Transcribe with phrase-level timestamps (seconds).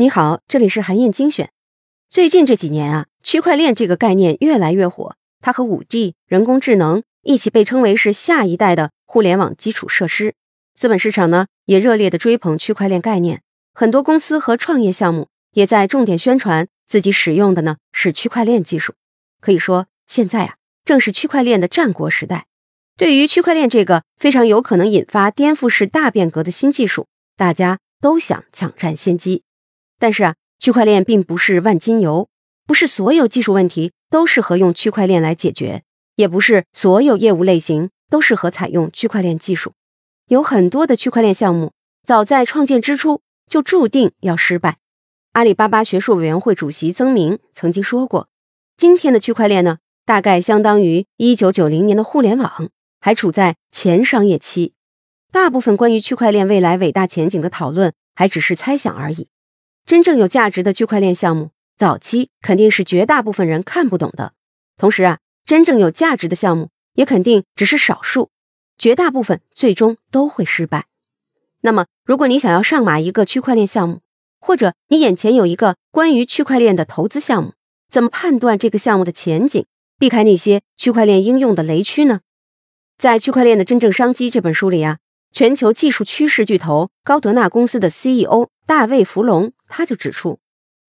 [0.00, 1.50] 你好，这里是韩燕精选。
[2.08, 10.36] 最近这几年啊，区块链这个概念越来越火，它和五 G、人工智能一起被称为是下一代的互联网基础设施。
[10.76, 13.42] 资本市场呢也热烈的追捧区块链概念，
[13.74, 18.94] 很多公司和创业项目也在重点宣传自己使用的呢是区块链技术。
[19.40, 22.46] 可以说，现在啊正是区块链的战国时代。
[22.96, 27.08] 对于区块链这个非常有可能引发颠覆式大变革的新技术，
[27.38, 29.44] 大家都想抢占先机。
[29.96, 32.28] 但是啊，区块链并不是万金油，
[32.66, 35.84] 不是所有技术问题都适合用区块链来解决，
[36.16, 39.74] 也不是所有业务类型都适合采用区块链技术。
[40.26, 41.72] 有很多的区块链项目
[42.04, 44.78] 早在创建之初就注定要失败。
[45.34, 48.28] 阿里巴巴学术委员会主席曾明曾经说过
[48.76, 52.68] ：“今天的区块链呢，大概相当于一九九零年的互联网，
[53.00, 54.74] 还处在前商业期。
[55.30, 59.28] 大部分关于区块链未来伟大前景的讨论还只是猜想而已。”
[59.86, 64.34] 真正有价值的区块链项目，早期肯定是绝大部分人看不懂的。
[64.76, 68.30] 同时啊，真正有价值的项目也肯定只是少数，
[68.76, 70.86] 绝大部分最终都会失败。
[71.62, 74.00] 那么，如果你想要上马一个区块链项目，
[74.40, 77.54] 或者你眼前有一个关于区块链的投资项目，
[77.90, 79.64] 怎么判断这个项目的前景，
[79.98, 82.20] 避开那些区块链应用的雷区呢？
[82.98, 84.98] 在《区块链的真正商机》这本书里啊，
[85.32, 89.52] 全球技术趋势巨头高德纳公司的 CEO 大卫·弗隆。
[89.68, 90.40] 他就指出，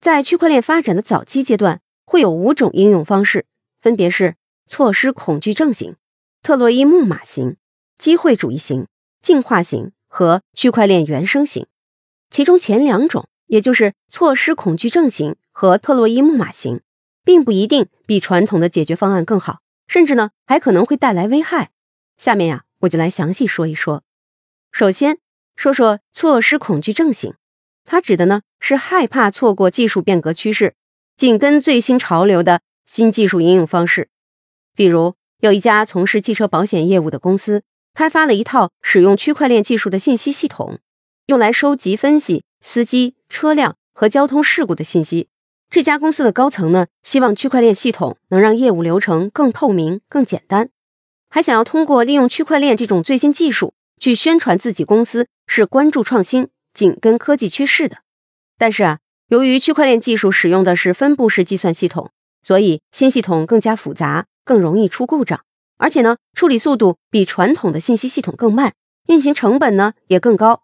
[0.00, 3.46] 在区块链发展的早期阶段，会有五种应用方式，
[3.80, 5.96] 分别是错失恐惧症型、
[6.42, 7.56] 特洛伊木马型、
[7.98, 8.86] 机会主义型、
[9.20, 11.66] 进化型和区块链原生型。
[12.30, 16.80] 其中前两种，也就是错失恐惧症型和特洛伊木马型，
[17.24, 21.70] 并不一定比传统的解决方案更好，甚至呢还可能会带来危害。
[22.16, 24.04] 下面呀，我就来详细说一说。
[24.70, 25.18] 首先
[25.56, 27.34] 说说错失恐惧症型。
[27.84, 30.74] 它指的呢是害怕错过技术变革趋势，
[31.16, 34.08] 紧跟最新潮流的新技术应用方式。
[34.74, 37.62] 比如，有一家从事汽车保险业务的公司，
[37.94, 40.78] 开发了一套使用区块链技术的信息系统，
[41.26, 45.28] 用来收集、分析司机、车辆和交通事故的信息。
[45.70, 50.70] 这家公司的高层呢，希望区块链系统能让业务流程更透明、更简单，
[51.28, 56.48] 还想要通过利用区块链这种最新技术去宣传自己公司是关注创新。
[56.74, 57.96] 紧跟科技趋势的，
[58.56, 65.40] 但是啊，由于区块链技术使用的是分布式计算系统，所以新系统更加复杂，更容易出故障，
[65.78, 68.74] 而且呢，处理速度比传统的信息系统更慢，
[69.08, 70.62] 运行成本呢也更高。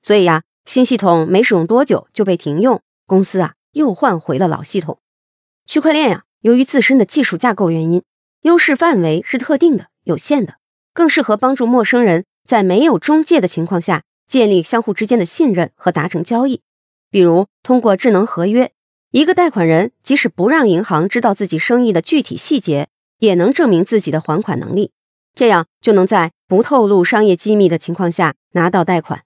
[0.00, 4.98] 所以呀，新系统没使用多久就被停用，公司啊又换回了老系统。
[5.64, 8.02] 区块链呀，由于自身的技术架构原因，
[8.40, 10.54] 优势范围是特定的、有限的，
[10.92, 14.04] 更适合帮助陌生人在没有中介的情况下。
[14.28, 16.62] 建立相互之间的信任和达成交易，
[17.10, 18.72] 比如通过智能合约，
[19.10, 22.88] 一个贷款人即使不让银行知道自己生意的具体细节，
[23.18, 24.90] 也能证明自己的还款能力，
[25.34, 29.22] 这样就能在不透露商业机密的情况下拿到贷款。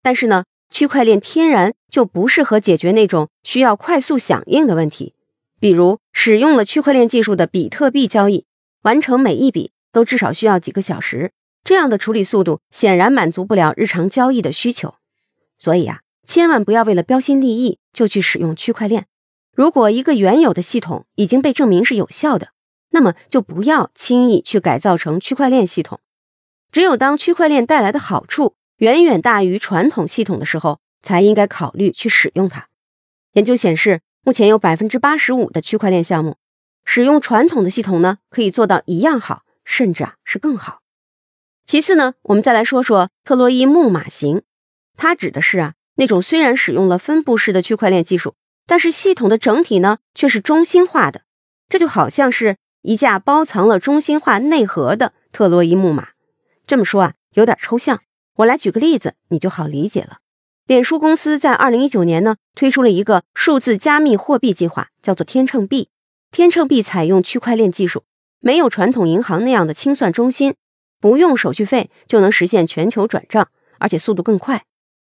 [0.00, 5.12] 但是呢，区块链天然就不适合解决那种需要快速响应的问题，
[5.60, 8.46] 比如使用了区块链技术的比特币交易，
[8.84, 11.32] 完成每一笔都至少需要几个小时。
[11.64, 14.96] 这样的处理速度显然满足不了日常交易的需求，
[15.58, 19.06] 所以啊，千万不要为了标新立异就去使用区块链。
[19.56, 22.48] 如果一个原有的系统已经被证明是有效的，
[22.90, 26.00] 那么就不要轻易去改造成区块链系统。
[26.70, 32.68] 只有当区块链带来的好处远远大于传统系统的时候，才应该考虑去使用它。
[33.32, 36.36] 研究显示，目前有百分之八十五的区块链项目
[36.84, 40.80] 使用传统的系统呢，可以做到一样好，甚至啊是更好。
[41.66, 44.42] 其次呢，我们再来说说特洛伊木马型，
[44.96, 48.34] 它指的是啊那种虽然使用了分布式的区块链技术，
[48.66, 51.22] 但是系统的整体呢却是中心化的。
[51.68, 56.08] 这就好像是一架包藏了中心化内核的特洛伊木马。
[56.66, 58.00] 这么说啊有点抽象，
[58.36, 60.18] 我来举个例子，你就好理解了。
[60.66, 65.88] 脸书公司在二零一九年呢推出了一个数字加密货币计划，叫做天秤币。
[66.30, 68.04] 天秤币采用区块链技术，
[68.40, 70.54] 没有传统银行那样的清算中心。
[71.04, 74.64] 不用手续费就能实现全球转账，而且速度更快。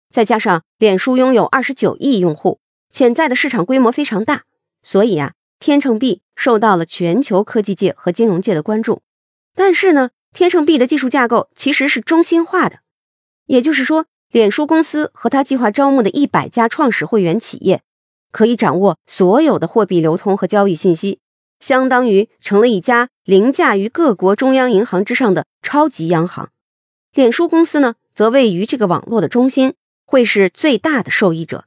[0.10, 4.44] 再加上脸书拥有二十九亿用户，潜在的市场规模非常大，
[4.82, 9.02] 所以啊，天秤币受到了全球科技界和金融界的关注。
[9.54, 12.78] 但是呢，天秤币的技术架构其实是中心化的，
[13.48, 17.82] 也就是说，脸书公司和他计划招募的一百家创始会员企业，
[18.32, 21.20] 可以掌握所有的货币流通和交易信息。
[21.62, 26.50] 相当于成了一家凌驾于各国中央银行之上的超级央行。
[27.14, 29.76] 脸书公司呢，则位于这个网络的中心，
[30.06, 31.66] 会是最大的受益者。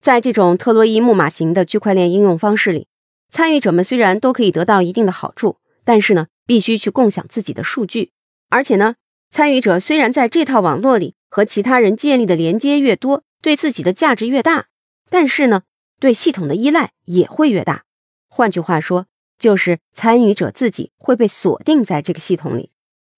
[0.00, 2.86] 在这种特洛伊木马型的区块链应用方式里，
[3.28, 8.12] 参与者们虽然都可以得到一定的好处，但是呢，必须去共享自己的数据，
[8.48, 8.94] 而且呢，
[9.30, 14.66] 参与者虽然在这套网络里和其他人建立的连接越多，对自己的价值越大，
[15.10, 15.62] 但是呢，
[15.98, 17.82] 对系统的依赖也会越大。
[18.28, 19.06] 换句话说，
[19.38, 22.70] 就是参与者自己会被锁定在这个系统里。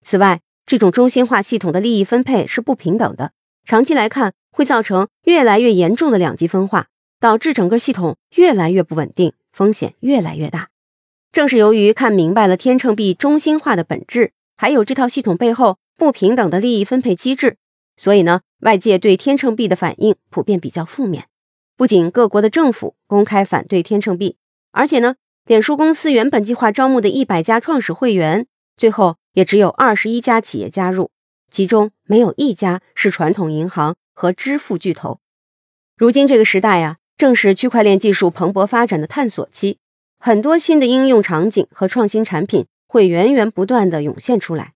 [0.02, 3.32] 此外，这种中心化系统的利益分配是不平等的，
[3.64, 6.88] 长期来看会造成越来越严重的两极分化，
[7.20, 10.68] 导致整个系统越来越不稳定，风险越来越大。
[11.32, 17.56] 正是由于看明白了天秤币中心化的本质，还有这套系统背后不平等的利益分配机制，
[17.96, 21.28] 所以呢，外界对天秤币的反应普遍比较负面。
[21.76, 24.36] 不仅各国的政府公开反对天秤币，
[24.72, 25.16] 而且呢。
[25.48, 28.46] 脸书公司原本计划招募的一百家创始会员，
[28.76, 31.10] 最后也只有二十一家企业加入，
[31.50, 35.20] 其中没有一家是传统银行和支付巨头。
[35.96, 39.78] 如今这个时代啊，正是区块链技术蓬勃发展的探索期，
[40.18, 44.74] 很多新的应用场景和创新产品会源源不断的涌现出来。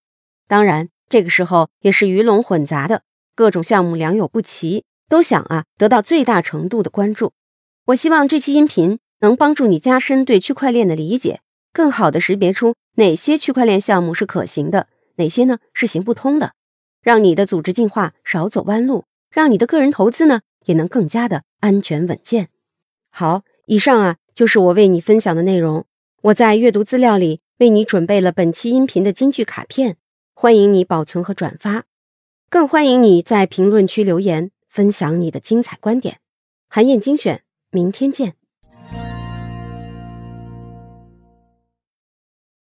[0.48, 3.02] 当然，这个时候也是鱼龙混杂的，
[3.34, 7.34] 各种项目良莠不齐，都想啊得到最大程度的关注。
[7.88, 8.98] 我希望这期音频。
[9.22, 11.40] 能帮助你加深对区块链的理解，
[11.72, 16.52] 更好的识别出哪些区块链项目是可行的，哪些呢是行不通的，
[17.00, 22.48] 让你的组织进化少走弯路，让你的个人投资呢也能更加的安全稳健。
[23.10, 25.86] 好，以上啊就是我为你分享的内容。
[26.22, 29.96] 我在阅读资料里为你准备了本期音频的金句卡片，
[30.34, 31.84] 欢迎你保存和转发，
[32.50, 36.18] 更欢迎你在评论区留言分享你的精彩观点。
[36.68, 38.34] 韩燕精选，明天见。